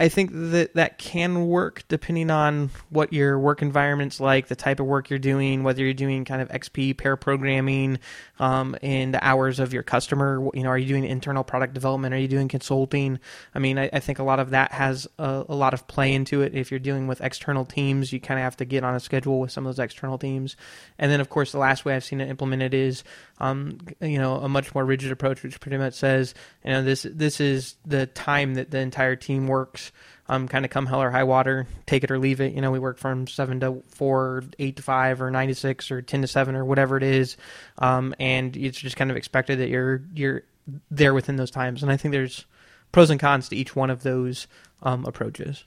I 0.00 0.08
think 0.08 0.30
that 0.32 0.74
that 0.74 0.98
can 0.98 1.48
work 1.48 1.82
depending 1.88 2.30
on 2.30 2.70
what 2.88 3.12
your 3.12 3.36
work 3.36 3.62
environment's 3.62 4.20
like, 4.20 4.46
the 4.46 4.54
type 4.54 4.78
of 4.78 4.86
work 4.86 5.10
you're 5.10 5.18
doing, 5.18 5.64
whether 5.64 5.82
you're 5.82 5.92
doing 5.92 6.24
kind 6.24 6.40
of 6.40 6.48
XP 6.50 6.96
pair 6.96 7.16
programming, 7.16 7.98
um, 8.38 8.76
in 8.80 9.10
the 9.10 9.24
hours 9.26 9.58
of 9.58 9.72
your 9.72 9.82
customer. 9.82 10.48
You 10.54 10.62
know, 10.62 10.68
are 10.68 10.78
you 10.78 10.86
doing 10.86 11.04
internal 11.04 11.42
product 11.42 11.74
development? 11.74 12.14
Are 12.14 12.18
you 12.18 12.28
doing 12.28 12.46
consulting? 12.46 13.18
I 13.56 13.58
mean, 13.58 13.76
I, 13.76 13.90
I 13.92 13.98
think 13.98 14.20
a 14.20 14.22
lot 14.22 14.38
of 14.38 14.50
that 14.50 14.70
has 14.70 15.08
a, 15.18 15.44
a, 15.48 15.54
lot 15.54 15.74
of 15.74 15.88
play 15.88 16.14
into 16.14 16.42
it. 16.42 16.54
If 16.54 16.70
you're 16.70 16.78
dealing 16.78 17.08
with 17.08 17.20
external 17.20 17.64
teams, 17.64 18.12
you 18.12 18.20
kind 18.20 18.38
of 18.38 18.44
have 18.44 18.56
to 18.58 18.64
get 18.64 18.84
on 18.84 18.94
a 18.94 19.00
schedule 19.00 19.40
with 19.40 19.50
some 19.50 19.66
of 19.66 19.74
those 19.74 19.82
external 19.82 20.16
teams. 20.16 20.54
And 21.00 21.10
then, 21.10 21.20
of 21.20 21.28
course, 21.28 21.50
the 21.50 21.58
last 21.58 21.84
way 21.84 21.96
I've 21.96 22.04
seen 22.04 22.20
it 22.20 22.28
implemented 22.28 22.72
is, 22.72 23.02
um, 23.38 23.78
you 24.00 24.18
know, 24.18 24.36
a 24.36 24.48
much 24.48 24.72
more 24.76 24.84
rigid 24.84 25.10
approach, 25.10 25.42
which 25.42 25.58
pretty 25.58 25.78
much 25.78 25.94
says, 25.94 26.34
you 26.64 26.70
know, 26.70 26.84
this 26.84 27.04
this 27.10 27.40
is 27.40 27.74
the 27.84 28.06
time 28.06 28.54
that 28.54 28.70
the 28.70 28.78
entire 28.78 29.16
team 29.16 29.48
works 29.48 29.87
um, 30.28 30.48
kind 30.48 30.64
of 30.64 30.70
come 30.70 30.86
hell 30.86 31.02
or 31.02 31.10
high 31.10 31.24
water, 31.24 31.66
take 31.86 32.04
it 32.04 32.10
or 32.10 32.18
leave 32.18 32.40
it. 32.40 32.52
You 32.52 32.60
know, 32.60 32.70
we 32.70 32.78
work 32.78 32.98
from 32.98 33.26
seven 33.26 33.60
to 33.60 33.82
four, 33.88 34.44
eight 34.58 34.76
to 34.76 34.82
five, 34.82 35.20
or 35.22 35.30
nine 35.30 35.48
to 35.48 35.54
six, 35.54 35.90
or 35.90 36.02
ten 36.02 36.22
to 36.22 36.28
seven, 36.28 36.54
or 36.54 36.64
whatever 36.64 36.96
it 36.96 37.02
is, 37.02 37.36
um, 37.78 38.14
and 38.18 38.56
it's 38.56 38.78
just 38.78 38.96
kind 38.96 39.10
of 39.10 39.16
expected 39.16 39.60
that 39.60 39.68
you're 39.68 40.02
you're 40.14 40.42
there 40.90 41.14
within 41.14 41.36
those 41.36 41.50
times. 41.50 41.82
And 41.82 41.90
I 41.90 41.96
think 41.96 42.12
there's 42.12 42.44
pros 42.92 43.10
and 43.10 43.20
cons 43.20 43.48
to 43.48 43.56
each 43.56 43.74
one 43.74 43.90
of 43.90 44.02
those 44.02 44.46
um, 44.82 45.04
approaches. 45.06 45.64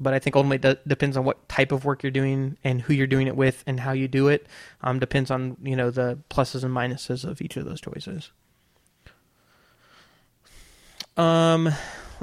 But 0.00 0.14
I 0.14 0.18
think 0.18 0.34
ultimately 0.34 0.68
it 0.68 0.88
depends 0.88 1.16
on 1.16 1.24
what 1.24 1.48
type 1.48 1.70
of 1.70 1.84
work 1.84 2.02
you're 2.02 2.10
doing 2.10 2.56
and 2.64 2.80
who 2.80 2.92
you're 2.92 3.06
doing 3.06 3.28
it 3.28 3.36
with 3.36 3.62
and 3.66 3.78
how 3.78 3.92
you 3.92 4.08
do 4.08 4.28
it. 4.28 4.46
Um, 4.80 4.98
depends 4.98 5.30
on 5.30 5.56
you 5.62 5.76
know 5.76 5.90
the 5.90 6.18
pluses 6.28 6.64
and 6.64 6.74
minuses 6.74 7.24
of 7.24 7.40
each 7.40 7.56
of 7.56 7.64
those 7.64 7.80
choices. 7.80 8.30
Um, 11.16 11.72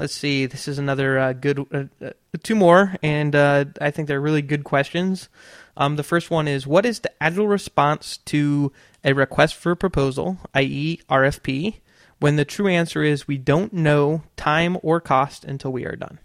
let's 0.00 0.14
see. 0.14 0.46
This 0.46 0.66
is 0.66 0.78
another 0.78 1.18
uh, 1.18 1.32
good, 1.34 1.58
uh, 1.72 1.84
uh, 2.04 2.10
two 2.42 2.54
more, 2.56 2.96
and 3.02 3.36
uh, 3.36 3.66
I 3.80 3.90
think 3.90 4.08
they're 4.08 4.20
really 4.20 4.42
good 4.42 4.64
questions. 4.64 5.28
Um, 5.76 5.96
the 5.96 6.02
first 6.02 6.30
one 6.30 6.48
is 6.48 6.66
What 6.66 6.86
is 6.86 7.00
the 7.00 7.12
agile 7.22 7.46
response 7.46 8.16
to 8.24 8.72
a 9.04 9.12
request 9.12 9.54
for 9.54 9.72
a 9.72 9.76
proposal, 9.76 10.38
i.e., 10.54 11.00
RFP, 11.08 11.76
when 12.18 12.36
the 12.36 12.46
true 12.46 12.66
answer 12.66 13.02
is 13.02 13.28
we 13.28 13.36
don't 13.36 13.72
know 13.72 14.22
time 14.36 14.78
or 14.82 15.00
cost 15.00 15.44
until 15.44 15.70
we 15.70 15.84
are 15.84 15.96
done? 15.96 16.18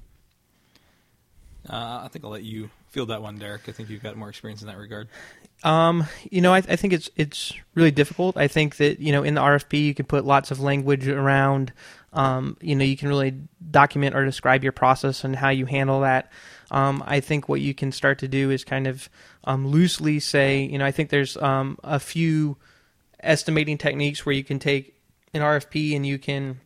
Uh, 1.70 2.02
I 2.04 2.08
think 2.12 2.24
I'll 2.24 2.32
let 2.32 2.44
you 2.44 2.70
field 2.90 3.10
that 3.10 3.22
one, 3.22 3.38
Derek. 3.38 3.68
I 3.68 3.74
think 3.74 3.90
you've 3.90 4.04
got 4.04 4.16
more 4.16 4.30
experience 4.30 4.62
in 4.62 4.68
that 4.68 4.78
regard. 4.78 5.10
Um, 5.66 6.06
you 6.30 6.42
know, 6.42 6.54
I, 6.54 6.58
I, 6.58 6.76
think 6.76 6.94
it's 6.94 7.10
it's 7.16 7.52
really 7.74 7.90
difficult. 7.90 8.38
I 8.38 8.48
think 8.48 8.78
that 8.78 9.00
you 9.00 9.12
know 9.12 9.24
in 9.24 9.34
the 9.34 9.42
RFP 9.42 9.84
you 9.84 9.96
can 9.96 10.06
put 10.06 10.24
lots 10.24 10.52
of 10.52 10.60
language 10.60 11.08
around. 11.08 11.74
Um, 12.14 12.56
you 12.62 12.76
know, 12.76 12.86
you 12.86 12.96
can 12.96 13.10
really 13.10 13.34
document 13.72 14.16
or 14.16 14.24
describe 14.24 14.64
your 14.64 14.72
process 14.72 15.24
and 15.24 15.36
how 15.36 15.50
you 15.50 15.66
handle 15.66 16.02
that. 16.02 16.32
Um, 16.70 17.04
I 17.06 17.20
think 17.20 17.50
what 17.50 17.62
you 17.62 17.74
can 17.74 17.92
start 17.92 18.20
to 18.20 18.28
do 18.28 18.52
is 18.52 18.64
kind 18.64 18.86
of 18.86 19.10
um, 19.44 19.68
loosely 19.68 20.20
say, 20.20 20.64
you 20.64 20.78
know, 20.78 20.86
I 20.86 20.92
think 20.92 21.10
there's 21.10 21.36
um, 21.38 21.80
a 21.84 22.00
few 22.00 22.58
estimating 23.22 23.78
techniques 23.78 24.24
where 24.24 24.34
you 24.34 24.44
can 24.44 24.60
take 24.60 24.96
an 25.34 25.42
RFP 25.42 25.96
and 25.96 26.06
you 26.06 26.20
can 26.20 26.62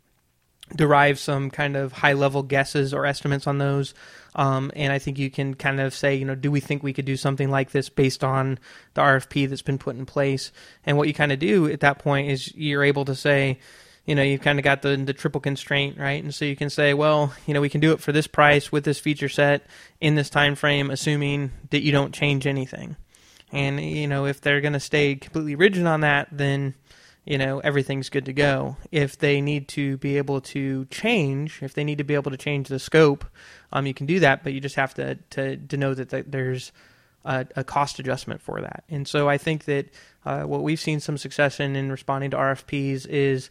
derive 0.75 1.19
some 1.19 1.49
kind 1.49 1.75
of 1.75 1.91
high 1.91 2.13
level 2.13 2.43
guesses 2.43 2.93
or 2.93 3.05
estimates 3.05 3.47
on 3.47 3.57
those. 3.57 3.93
Um, 4.35 4.71
and 4.75 4.93
I 4.93 4.99
think 4.99 5.17
you 5.17 5.31
can 5.31 5.55
kind 5.55 5.79
of 5.79 5.93
say, 5.93 6.15
you 6.15 6.25
know, 6.25 6.35
do 6.35 6.51
we 6.51 6.59
think 6.59 6.83
we 6.83 6.93
could 6.93 7.05
do 7.05 7.17
something 7.17 7.49
like 7.49 7.71
this 7.71 7.89
based 7.89 8.23
on 8.23 8.59
the 8.93 9.01
RFP 9.01 9.49
that's 9.49 9.61
been 9.61 9.79
put 9.79 9.95
in 9.95 10.05
place? 10.05 10.51
And 10.85 10.97
what 10.97 11.07
you 11.07 11.13
kind 11.13 11.31
of 11.31 11.39
do 11.39 11.67
at 11.67 11.79
that 11.79 11.99
point 11.99 12.29
is 12.29 12.53
you're 12.55 12.83
able 12.83 13.05
to 13.05 13.15
say, 13.15 13.59
you 14.05 14.15
know, 14.15 14.23
you've 14.23 14.41
kind 14.41 14.57
of 14.57 14.63
got 14.63 14.81
the, 14.81 14.95
the 14.97 15.13
triple 15.13 15.41
constraint, 15.41 15.97
right? 15.97 16.23
And 16.23 16.33
so 16.33 16.45
you 16.45 16.55
can 16.55 16.69
say, 16.69 16.93
well, 16.93 17.33
you 17.45 17.53
know, 17.53 17.61
we 17.61 17.69
can 17.69 17.81
do 17.81 17.91
it 17.91 17.99
for 17.99 18.11
this 18.11 18.27
price 18.27 18.71
with 18.71 18.83
this 18.83 18.99
feature 18.99 19.29
set 19.29 19.65
in 20.01 20.15
this 20.15 20.29
time 20.29 20.55
frame, 20.55 20.89
assuming 20.89 21.51
that 21.69 21.81
you 21.81 21.91
don't 21.91 22.13
change 22.13 22.47
anything. 22.47 22.95
And 23.51 23.79
you 23.79 24.07
know, 24.07 24.25
if 24.25 24.41
they're 24.41 24.61
going 24.61 24.73
to 24.73 24.79
stay 24.79 25.15
completely 25.15 25.55
rigid 25.55 25.85
on 25.85 26.01
that, 26.01 26.27
then 26.31 26.75
you 27.25 27.37
know 27.37 27.59
everything's 27.59 28.09
good 28.09 28.25
to 28.25 28.33
go. 28.33 28.77
If 28.91 29.17
they 29.17 29.41
need 29.41 29.67
to 29.69 29.97
be 29.97 30.17
able 30.17 30.41
to 30.41 30.85
change, 30.85 31.61
if 31.61 31.73
they 31.73 31.83
need 31.83 31.97
to 31.99 32.03
be 32.03 32.15
able 32.15 32.31
to 32.31 32.37
change 32.37 32.67
the 32.67 32.79
scope, 32.79 33.25
um, 33.71 33.85
you 33.85 33.93
can 33.93 34.05
do 34.05 34.19
that, 34.21 34.43
but 34.43 34.53
you 34.53 34.59
just 34.59 34.75
have 34.75 34.93
to 34.95 35.15
to, 35.31 35.77
know 35.77 35.93
that, 35.93 36.09
that 36.09 36.31
there's 36.31 36.71
a, 37.25 37.45
a, 37.55 37.63
cost 37.63 37.99
adjustment 37.99 38.41
for 38.41 38.61
that. 38.61 38.83
And 38.89 39.07
so 39.07 39.29
I 39.29 39.37
think 39.37 39.65
that 39.65 39.89
uh, 40.25 40.43
what 40.43 40.63
we've 40.63 40.79
seen 40.79 40.99
some 40.99 41.17
success 41.17 41.59
in 41.59 41.75
in 41.75 41.91
responding 41.91 42.31
to 42.31 42.37
RFPs 42.37 43.05
is 43.07 43.49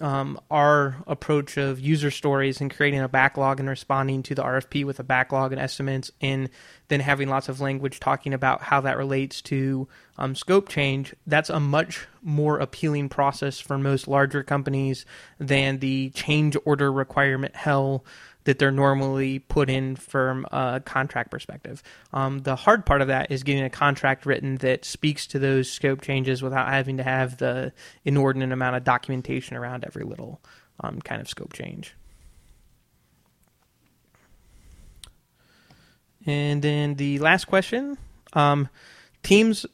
um, 0.00 0.40
our 0.50 0.96
approach 1.06 1.56
of 1.56 1.80
user 1.80 2.10
stories 2.10 2.60
and 2.60 2.74
creating 2.74 3.00
a 3.00 3.08
backlog 3.08 3.60
and 3.60 3.68
responding 3.68 4.22
to 4.24 4.34
the 4.34 4.42
RFP 4.42 4.84
with 4.84 4.98
a 5.00 5.04
backlog 5.04 5.52
and 5.52 5.60
estimates, 5.60 6.10
and 6.20 6.48
then 6.88 7.00
having 7.00 7.28
lots 7.28 7.48
of 7.48 7.60
language 7.60 8.00
talking 8.00 8.32
about 8.32 8.62
how 8.62 8.80
that 8.80 8.96
relates 8.96 9.42
to 9.42 9.88
um, 10.18 10.34
scope 10.34 10.68
change. 10.68 11.14
That's 11.26 11.50
a 11.50 11.60
much 11.60 12.06
more 12.22 12.58
appealing 12.58 13.08
process 13.08 13.60
for 13.60 13.78
most 13.78 14.08
larger 14.08 14.42
companies 14.42 15.04
than 15.38 15.78
the 15.78 16.10
change 16.10 16.56
order 16.64 16.92
requirement 16.92 17.56
hell 17.56 18.04
that 18.44 18.58
they're 18.58 18.70
normally 18.70 19.38
put 19.38 19.68
in 19.68 19.96
from 19.96 20.46
a 20.50 20.80
contract 20.84 21.30
perspective. 21.30 21.82
Um, 22.12 22.40
the 22.40 22.56
hard 22.56 22.86
part 22.86 23.02
of 23.02 23.08
that 23.08 23.30
is 23.30 23.42
getting 23.42 23.64
a 23.64 23.70
contract 23.70 24.24
written 24.26 24.56
that 24.56 24.84
speaks 24.84 25.26
to 25.28 25.38
those 25.38 25.70
scope 25.70 26.00
changes 26.00 26.42
without 26.42 26.68
having 26.68 26.96
to 26.96 27.02
have 27.02 27.36
the 27.36 27.72
inordinate 28.04 28.52
amount 28.52 28.76
of 28.76 28.84
documentation 28.84 29.56
around 29.56 29.84
every 29.84 30.04
little 30.04 30.40
um, 30.80 31.00
kind 31.00 31.20
of 31.20 31.28
scope 31.28 31.52
change. 31.52 31.94
And 36.26 36.62
then 36.62 36.94
the 36.94 37.18
last 37.18 37.46
question: 37.46 37.98
um, 38.32 38.68
teams. 39.22 39.66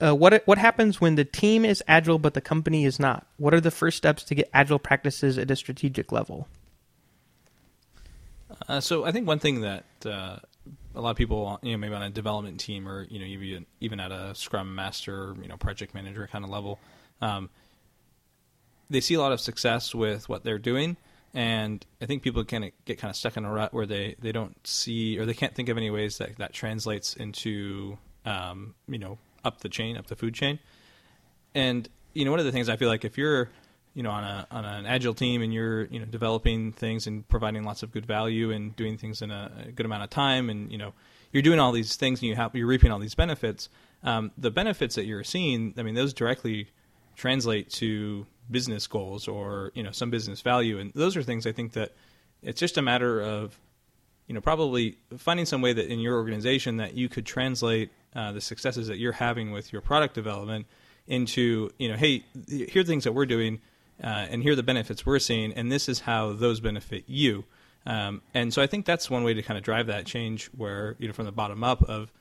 Uh, 0.00 0.14
what 0.14 0.46
what 0.46 0.56
happens 0.56 1.00
when 1.00 1.16
the 1.16 1.24
team 1.24 1.64
is 1.64 1.82
agile 1.88 2.20
but 2.20 2.34
the 2.34 2.40
company 2.40 2.84
is 2.84 3.00
not? 3.00 3.26
What 3.38 3.52
are 3.54 3.60
the 3.60 3.72
first 3.72 3.96
steps 3.96 4.22
to 4.24 4.34
get 4.36 4.48
agile 4.54 4.78
practices 4.78 5.36
at 5.36 5.50
a 5.50 5.56
strategic 5.56 6.12
level? 6.12 6.46
Uh, 8.68 8.80
so 8.80 9.04
I 9.04 9.12
think 9.12 9.26
one 9.26 9.38
thing 9.38 9.60
that 9.62 9.84
uh, 10.04 10.38
a 10.94 11.00
lot 11.00 11.10
of 11.10 11.16
people, 11.16 11.58
you 11.62 11.72
know, 11.72 11.78
maybe 11.78 11.94
on 11.94 12.02
a 12.02 12.10
development 12.10 12.60
team 12.60 12.88
or 12.88 13.04
you 13.04 13.18
know 13.18 13.26
even 13.26 13.66
even 13.80 14.00
at 14.00 14.12
a 14.12 14.34
Scrum 14.34 14.74
Master, 14.74 15.34
you 15.40 15.48
know, 15.48 15.56
project 15.56 15.94
manager 15.94 16.28
kind 16.30 16.44
of 16.44 16.50
level, 16.50 16.78
um, 17.20 17.50
they 18.90 19.00
see 19.00 19.14
a 19.14 19.20
lot 19.20 19.32
of 19.32 19.40
success 19.40 19.94
with 19.94 20.28
what 20.28 20.44
they're 20.44 20.58
doing, 20.58 20.96
and 21.32 21.84
I 22.00 22.06
think 22.06 22.22
people 22.22 22.42
of 22.42 22.46
get 22.46 22.98
kind 22.98 23.10
of 23.10 23.16
stuck 23.16 23.36
in 23.36 23.44
a 23.44 23.50
rut 23.50 23.74
where 23.74 23.86
they, 23.86 24.16
they 24.20 24.32
don't 24.32 24.54
see 24.66 25.18
or 25.18 25.26
they 25.26 25.34
can't 25.34 25.54
think 25.54 25.68
of 25.68 25.76
any 25.76 25.90
ways 25.90 26.18
that 26.18 26.36
that 26.38 26.52
translates 26.52 27.14
into 27.14 27.98
um, 28.24 28.74
you 28.86 28.98
know 28.98 29.18
up 29.44 29.60
the 29.60 29.68
chain, 29.68 29.96
up 29.96 30.06
the 30.06 30.16
food 30.16 30.34
chain, 30.34 30.58
and 31.54 31.88
you 32.12 32.24
know 32.24 32.30
one 32.30 32.40
of 32.40 32.46
the 32.46 32.52
things 32.52 32.68
I 32.68 32.76
feel 32.76 32.88
like 32.88 33.04
if 33.04 33.18
you're 33.18 33.50
you 33.94 34.02
know 34.02 34.10
on 34.10 34.24
a 34.24 34.46
on 34.50 34.64
an 34.64 34.86
agile 34.86 35.14
team 35.14 35.42
and 35.42 35.54
you're 35.54 35.84
you 35.84 35.98
know 35.98 36.06
developing 36.06 36.72
things 36.72 37.06
and 37.06 37.26
providing 37.28 37.64
lots 37.64 37.82
of 37.82 37.92
good 37.92 38.06
value 38.06 38.50
and 38.50 38.74
doing 38.76 38.98
things 38.98 39.22
in 39.22 39.30
a, 39.30 39.50
a 39.68 39.72
good 39.72 39.86
amount 39.86 40.02
of 40.02 40.10
time 40.10 40.50
and 40.50 40.70
you 40.70 40.78
know 40.78 40.92
you're 41.32 41.42
doing 41.42 41.58
all 41.58 41.72
these 41.72 41.96
things 41.96 42.20
and 42.20 42.28
you 42.28 42.34
have 42.34 42.54
you're 42.54 42.66
reaping 42.66 42.90
all 42.90 42.98
these 42.98 43.14
benefits 43.14 43.68
um, 44.02 44.30
the 44.36 44.50
benefits 44.50 44.94
that 44.94 45.06
you're 45.06 45.24
seeing 45.24 45.74
i 45.78 45.82
mean 45.82 45.94
those 45.94 46.12
directly 46.12 46.68
translate 47.16 47.70
to 47.70 48.26
business 48.50 48.86
goals 48.86 49.28
or 49.28 49.70
you 49.74 49.82
know 49.82 49.90
some 49.90 50.10
business 50.10 50.40
value. 50.40 50.78
And 50.78 50.92
those 50.94 51.16
are 51.16 51.22
things 51.22 51.46
i 51.46 51.52
think 51.52 51.72
that 51.72 51.92
it's 52.42 52.60
just 52.60 52.76
a 52.76 52.82
matter 52.82 53.20
of 53.20 53.58
you 54.26 54.34
know 54.34 54.40
probably 54.40 54.98
finding 55.16 55.46
some 55.46 55.62
way 55.62 55.72
that 55.72 55.90
in 55.90 56.00
your 56.00 56.16
organization 56.16 56.76
that 56.78 56.94
you 56.94 57.08
could 57.08 57.26
translate 57.26 57.90
uh, 58.14 58.32
the 58.32 58.40
successes 58.40 58.88
that 58.88 58.98
you're 58.98 59.12
having 59.12 59.50
with 59.50 59.72
your 59.72 59.82
product 59.82 60.14
development 60.14 60.66
into 61.06 61.70
you 61.78 61.88
know 61.88 61.96
hey 61.96 62.24
here 62.48 62.82
are 62.82 62.84
things 62.84 63.04
that 63.04 63.12
we're 63.12 63.26
doing 63.26 63.60
uh, 64.02 64.26
and 64.30 64.42
here 64.42 64.52
are 64.52 64.56
the 64.56 64.62
benefits 64.62 65.06
we're 65.06 65.18
seeing, 65.18 65.52
and 65.52 65.70
this 65.70 65.88
is 65.88 66.00
how 66.00 66.32
those 66.32 66.60
benefit 66.60 67.04
you. 67.06 67.44
Um, 67.86 68.22
and 68.32 68.52
so 68.52 68.62
I 68.62 68.66
think 68.66 68.86
that's 68.86 69.10
one 69.10 69.24
way 69.24 69.34
to 69.34 69.42
kind 69.42 69.58
of 69.58 69.64
drive 69.64 69.86
that 69.86 70.06
change, 70.06 70.46
where 70.56 70.96
you 70.98 71.06
know 71.06 71.12
from 71.12 71.26
the 71.26 71.32
bottom 71.32 71.62
up 71.62 71.82
of 71.82 72.12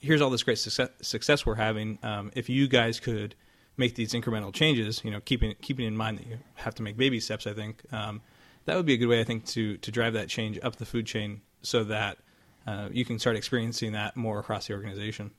here's 0.00 0.20
all 0.20 0.30
this 0.30 0.42
great 0.42 0.58
success, 0.58 0.90
success 1.02 1.44
we're 1.44 1.56
having. 1.56 1.98
Um, 2.02 2.30
if 2.34 2.48
you 2.48 2.68
guys 2.68 3.00
could 3.00 3.34
make 3.76 3.94
these 3.94 4.12
incremental 4.12 4.52
changes, 4.52 5.02
you 5.04 5.10
know, 5.10 5.20
keeping 5.20 5.54
keeping 5.60 5.86
in 5.86 5.96
mind 5.96 6.18
that 6.18 6.26
you 6.26 6.38
have 6.54 6.74
to 6.76 6.82
make 6.82 6.96
baby 6.96 7.20
steps, 7.20 7.46
I 7.46 7.54
think 7.54 7.82
um, 7.92 8.20
that 8.64 8.76
would 8.76 8.86
be 8.86 8.94
a 8.94 8.96
good 8.96 9.08
way, 9.08 9.20
I 9.20 9.24
think, 9.24 9.46
to 9.46 9.76
to 9.78 9.90
drive 9.90 10.14
that 10.14 10.28
change 10.28 10.58
up 10.62 10.76
the 10.76 10.86
food 10.86 11.06
chain, 11.06 11.42
so 11.62 11.84
that 11.84 12.18
uh, 12.66 12.88
you 12.92 13.04
can 13.04 13.18
start 13.18 13.36
experiencing 13.36 13.92
that 13.92 14.16
more 14.16 14.38
across 14.38 14.66
the 14.68 14.74
organization. 14.74 15.32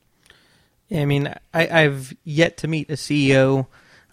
Yeah, 0.88 1.02
I 1.02 1.04
mean, 1.04 1.32
I, 1.54 1.82
I've 1.82 2.12
yet 2.24 2.56
to 2.58 2.68
meet 2.68 2.90
a 2.90 2.94
CEO 2.94 3.68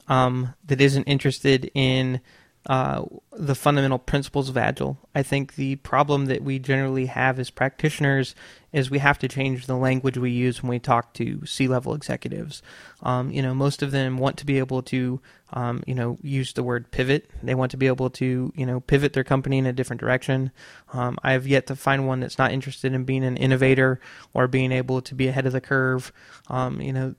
um, 0.07 0.53
that 0.65 0.81
isn't 0.81 1.03
interested 1.03 1.69
in 1.73 2.21
uh, 2.67 3.05
the 3.31 3.55
fundamental 3.55 3.97
principles 3.97 4.49
of 4.49 4.57
Agile. 4.57 4.97
I 5.15 5.23
think 5.23 5.55
the 5.55 5.77
problem 5.77 6.25
that 6.25 6.43
we 6.43 6.59
generally 6.59 7.05
have 7.05 7.39
as 7.39 7.49
practitioners 7.49 8.35
is 8.73 8.91
we 8.91 8.99
have 8.99 9.17
to 9.19 9.29
change 9.29 9.67
the 9.67 9.77
language 9.77 10.17
we 10.17 10.31
use 10.31 10.61
when 10.61 10.71
we 10.71 10.79
talk 10.79 11.13
to 11.13 11.45
C-level 11.45 11.93
executives. 11.93 12.61
Um, 13.01 13.31
you 13.31 13.41
know, 13.41 13.53
most 13.53 13.81
of 13.81 13.91
them 13.91 14.17
want 14.17 14.35
to 14.39 14.45
be 14.45 14.59
able 14.59 14.81
to, 14.83 15.21
um, 15.53 15.81
you 15.87 15.95
know, 15.95 16.17
use 16.21 16.51
the 16.51 16.63
word 16.63 16.91
pivot. 16.91 17.31
They 17.41 17.55
want 17.55 17.71
to 17.71 17.77
be 17.77 17.87
able 17.87 18.09
to, 18.11 18.51
you 18.53 18.65
know, 18.65 18.81
pivot 18.81 19.13
their 19.13 19.23
company 19.23 19.59
in 19.59 19.65
a 19.65 19.71
different 19.71 20.01
direction. 20.01 20.51
Um, 20.91 21.17
I 21.23 21.31
have 21.31 21.47
yet 21.47 21.67
to 21.67 21.75
find 21.77 22.05
one 22.05 22.19
that's 22.19 22.37
not 22.37 22.51
interested 22.51 22.91
in 22.91 23.05
being 23.05 23.23
an 23.23 23.37
innovator 23.37 24.01
or 24.33 24.49
being 24.49 24.73
able 24.73 25.01
to 25.03 25.15
be 25.15 25.29
ahead 25.29 25.45
of 25.45 25.53
the 25.53 25.61
curve. 25.61 26.11
Um, 26.49 26.81
you 26.81 26.91
know, 26.91 27.15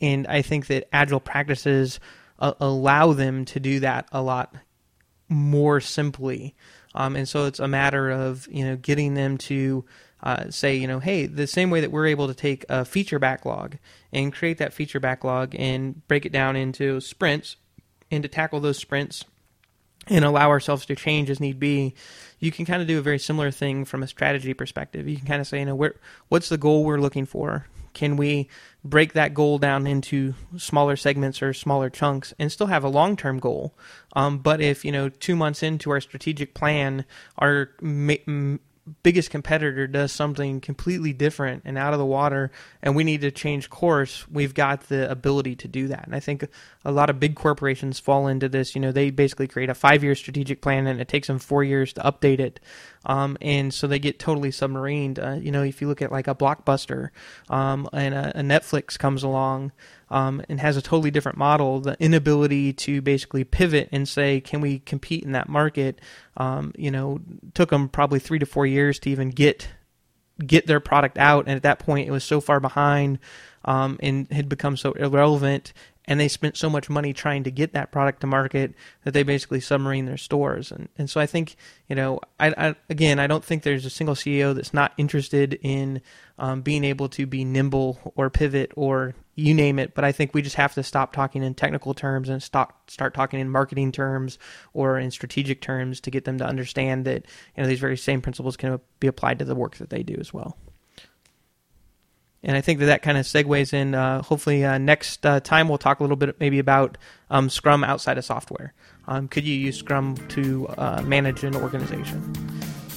and 0.00 0.26
I 0.26 0.40
think 0.40 0.68
that 0.68 0.88
Agile 0.90 1.20
practices 1.20 2.00
uh, 2.38 2.54
allow 2.60 3.12
them 3.12 3.44
to 3.46 3.60
do 3.60 3.80
that 3.80 4.08
a 4.12 4.22
lot 4.22 4.54
more 5.28 5.80
simply. 5.80 6.54
Um, 6.94 7.16
and 7.16 7.28
so 7.28 7.46
it's 7.46 7.60
a 7.60 7.68
matter 7.68 8.10
of 8.10 8.48
you 8.50 8.64
know 8.64 8.76
getting 8.76 9.14
them 9.14 9.38
to 9.38 9.84
uh, 10.22 10.50
say 10.50 10.74
you 10.76 10.86
know 10.86 10.98
hey 10.98 11.26
the 11.26 11.46
same 11.46 11.70
way 11.70 11.80
that 11.80 11.92
we're 11.92 12.06
able 12.06 12.26
to 12.26 12.34
take 12.34 12.64
a 12.68 12.84
feature 12.84 13.18
backlog 13.18 13.76
and 14.12 14.32
create 14.32 14.58
that 14.58 14.72
feature 14.72 14.98
backlog 14.98 15.54
and 15.58 16.06
break 16.08 16.24
it 16.24 16.32
down 16.32 16.56
into 16.56 17.00
sprints 17.00 17.56
and 18.10 18.22
to 18.22 18.28
tackle 18.28 18.60
those 18.60 18.78
sprints 18.78 19.24
and 20.08 20.24
allow 20.24 20.48
ourselves 20.48 20.86
to 20.86 20.96
change 20.96 21.28
as 21.28 21.38
need 21.38 21.58
be 21.60 21.94
you 22.38 22.50
can 22.50 22.64
kind 22.64 22.80
of 22.80 22.88
do 22.88 22.98
a 22.98 23.02
very 23.02 23.18
similar 23.18 23.50
thing 23.50 23.84
from 23.84 24.02
a 24.02 24.08
strategy 24.08 24.54
perspective 24.54 25.06
you 25.06 25.16
can 25.16 25.26
kind 25.26 25.40
of 25.40 25.46
say 25.46 25.58
you 25.58 25.66
know 25.66 25.74
where 25.74 25.94
what's 26.28 26.48
the 26.48 26.58
goal 26.58 26.82
we're 26.82 26.98
looking 26.98 27.26
for 27.26 27.66
can 27.96 28.16
we 28.16 28.46
break 28.84 29.14
that 29.14 29.32
goal 29.32 29.58
down 29.58 29.86
into 29.86 30.34
smaller 30.58 30.96
segments 30.96 31.40
or 31.40 31.54
smaller 31.54 31.88
chunks 31.88 32.34
and 32.38 32.52
still 32.52 32.66
have 32.66 32.84
a 32.84 32.88
long 32.88 33.16
term 33.16 33.38
goal? 33.38 33.74
Um, 34.14 34.38
but 34.38 34.60
if, 34.60 34.84
you 34.84 34.92
know, 34.92 35.08
two 35.08 35.34
months 35.34 35.62
into 35.62 35.90
our 35.90 36.00
strategic 36.02 36.52
plan, 36.52 37.06
our 37.38 37.70
ma- 37.80 38.58
biggest 39.02 39.30
competitor 39.30 39.86
does 39.86 40.12
something 40.12 40.60
completely 40.60 41.12
different 41.12 41.62
and 41.64 41.76
out 41.76 41.92
of 41.92 41.98
the 41.98 42.06
water 42.06 42.52
and 42.82 42.94
we 42.94 43.02
need 43.02 43.20
to 43.20 43.30
change 43.30 43.68
course 43.68 44.28
we've 44.28 44.54
got 44.54 44.82
the 44.88 45.10
ability 45.10 45.56
to 45.56 45.68
do 45.68 45.88
that. 45.88 46.04
And 46.06 46.14
i 46.14 46.20
think 46.20 46.46
a 46.84 46.92
lot 46.92 47.10
of 47.10 47.18
big 47.18 47.34
corporations 47.34 47.98
fall 47.98 48.28
into 48.28 48.48
this. 48.48 48.74
You 48.74 48.80
know 48.80 48.92
they 48.92 49.10
basically 49.10 49.48
create 49.48 49.68
a 49.68 49.74
five 49.74 50.04
year 50.04 50.14
strategic 50.14 50.62
plan 50.62 50.86
and 50.86 51.00
it 51.00 51.08
takes 51.08 51.26
them 51.26 51.38
four 51.38 51.64
years 51.64 51.92
to 51.94 52.00
update 52.02 52.38
it. 52.38 52.60
Um, 53.04 53.36
and 53.40 53.74
so 53.74 53.86
they 53.86 53.98
get 53.98 54.18
totally 54.18 54.50
submarined. 54.50 55.18
Uh, 55.18 55.40
you 55.40 55.50
know 55.50 55.62
if 55.62 55.80
you 55.80 55.88
look 55.88 56.00
at 56.00 56.12
like 56.12 56.28
a 56.28 56.34
blockbuster 56.34 57.10
um, 57.50 57.88
and 57.92 58.14
a, 58.14 58.38
a 58.38 58.42
netflix 58.42 58.98
comes 58.98 59.22
along 59.22 59.72
um, 60.10 60.42
and 60.48 60.60
has 60.60 60.76
a 60.76 60.82
totally 60.82 61.10
different 61.10 61.38
model, 61.38 61.80
the 61.80 61.96
inability 62.00 62.72
to 62.72 63.00
basically 63.02 63.44
pivot 63.44 63.88
and 63.92 64.08
say, 64.08 64.40
can 64.40 64.60
we 64.60 64.78
compete 64.80 65.24
in 65.24 65.32
that 65.32 65.48
market? 65.48 66.00
Um, 66.36 66.72
you 66.76 66.90
know, 66.90 67.20
took 67.54 67.70
them 67.70 67.88
probably 67.88 68.18
three 68.18 68.38
to 68.38 68.46
four 68.46 68.66
years 68.66 68.98
to 69.00 69.10
even 69.10 69.30
get 69.30 69.68
get 70.44 70.66
their 70.66 70.80
product 70.80 71.16
out, 71.16 71.46
and 71.46 71.56
at 71.56 71.62
that 71.62 71.78
point, 71.78 72.06
it 72.06 72.10
was 72.10 72.22
so 72.22 72.40
far 72.40 72.60
behind 72.60 73.18
um, 73.64 73.98
and 74.00 74.30
had 74.30 74.48
become 74.48 74.76
so 74.76 74.92
irrelevant 74.92 75.72
and 76.06 76.20
they 76.20 76.28
spent 76.28 76.56
so 76.56 76.70
much 76.70 76.88
money 76.88 77.12
trying 77.12 77.42
to 77.44 77.50
get 77.50 77.72
that 77.72 77.90
product 77.90 78.20
to 78.20 78.26
market 78.26 78.74
that 79.04 79.12
they 79.12 79.22
basically 79.22 79.60
submarine 79.60 80.06
their 80.06 80.16
stores. 80.16 80.70
And 80.70 80.88
and 80.96 81.10
so 81.10 81.20
I 81.20 81.26
think 81.26 81.56
you 81.88 81.96
know, 81.96 82.20
I, 82.38 82.54
I 82.56 82.74
again, 82.88 83.18
I 83.18 83.26
don't 83.26 83.44
think 83.44 83.62
there's 83.62 83.84
a 83.84 83.90
single 83.90 84.14
CEO 84.14 84.54
that's 84.54 84.74
not 84.74 84.92
interested 84.96 85.58
in 85.62 86.00
um, 86.38 86.62
being 86.62 86.84
able 86.84 87.08
to 87.10 87.26
be 87.26 87.44
nimble 87.44 88.12
or 88.14 88.30
pivot 88.30 88.72
or 88.76 89.14
you 89.36 89.54
name 89.54 89.78
it. 89.78 89.94
But 89.94 90.04
I 90.04 90.10
think 90.10 90.34
we 90.34 90.42
just 90.42 90.56
have 90.56 90.74
to 90.74 90.82
stop 90.82 91.12
talking 91.12 91.44
in 91.44 91.54
technical 91.54 91.94
terms 91.94 92.28
and 92.28 92.42
stop 92.42 92.90
start 92.90 93.14
talking 93.14 93.38
in 93.38 93.48
marketing 93.48 93.92
terms 93.92 94.38
or 94.72 94.98
in 94.98 95.12
strategic 95.12 95.60
terms 95.60 96.00
to 96.00 96.10
get 96.10 96.24
them 96.24 96.38
to 96.38 96.46
understand 96.46 97.04
that 97.04 97.24
you 97.56 97.62
know 97.62 97.68
these 97.68 97.78
very 97.78 97.96
same 97.96 98.20
principles 98.20 98.56
can 98.56 98.80
be 98.98 99.06
applied 99.06 99.38
to 99.38 99.44
the 99.44 99.54
work 99.54 99.76
that 99.76 99.90
they 99.90 100.02
do 100.02 100.16
as 100.18 100.34
well. 100.34 100.56
And 102.42 102.56
I 102.56 102.60
think 102.60 102.78
that 102.78 102.86
that 102.86 103.02
kind 103.02 103.18
of 103.18 103.26
segues 103.26 103.72
in. 103.72 103.94
Uh, 103.94 104.22
hopefully, 104.22 104.64
uh, 104.64 104.78
next 104.78 105.26
uh, 105.26 105.40
time 105.40 105.68
we'll 105.68 105.78
talk 105.78 106.00
a 106.00 106.02
little 106.02 106.16
bit 106.16 106.38
maybe 106.38 106.58
about 106.58 106.96
um, 107.28 107.50
Scrum 107.50 107.82
outside 107.82 108.18
of 108.18 108.24
software. 108.24 108.72
Um, 109.08 109.28
could 109.28 109.44
you 109.44 109.54
use 109.54 109.78
Scrum 109.78 110.16
to 110.28 110.68
uh, 110.78 111.02
manage 111.02 111.44
an 111.44 111.56
organization? 111.56 112.34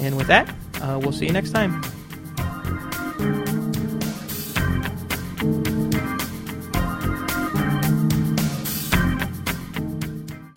And 0.01 0.15
with 0.15 0.27
that, 0.27 0.49
uh, 0.81 0.99
we'll 1.01 1.11
see 1.11 1.25
you 1.25 1.33
next 1.33 1.51
time. 1.51 1.81